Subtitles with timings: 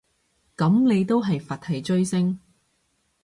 [0.57, 2.39] 噉你都係佛系追星